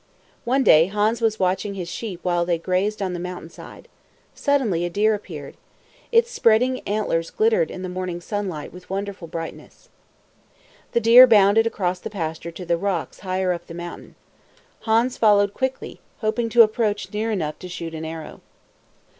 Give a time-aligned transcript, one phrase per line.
[0.45, 3.87] One day Hans was watching his sheep while they grazed on the mountain side.
[4.33, 5.57] Suddenly a deer appeared.
[6.11, 9.89] Its spreading antlers glittered in the morning sunlight with wonderful brightness.
[10.93, 14.15] The deer bounded across the pasture to the rocks higher up the mountain.
[14.79, 18.41] Hans followed quickly, hoping to approach near enough to shoot an arrow.